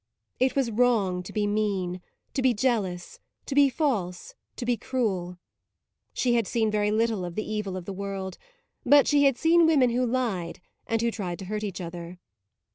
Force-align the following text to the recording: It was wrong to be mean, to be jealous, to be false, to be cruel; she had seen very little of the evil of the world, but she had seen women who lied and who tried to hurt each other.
It 0.39 0.55
was 0.55 0.71
wrong 0.71 1.21
to 1.21 1.31
be 1.31 1.45
mean, 1.45 2.01
to 2.33 2.41
be 2.41 2.55
jealous, 2.55 3.19
to 3.45 3.53
be 3.53 3.69
false, 3.69 4.33
to 4.55 4.65
be 4.65 4.75
cruel; 4.75 5.37
she 6.11 6.33
had 6.33 6.47
seen 6.47 6.71
very 6.71 6.89
little 6.89 7.23
of 7.23 7.35
the 7.35 7.47
evil 7.47 7.77
of 7.77 7.85
the 7.85 7.93
world, 7.93 8.39
but 8.83 9.07
she 9.07 9.25
had 9.25 9.37
seen 9.37 9.67
women 9.67 9.91
who 9.91 10.03
lied 10.03 10.59
and 10.87 11.03
who 11.03 11.11
tried 11.11 11.37
to 11.37 11.45
hurt 11.45 11.63
each 11.63 11.79
other. 11.79 12.17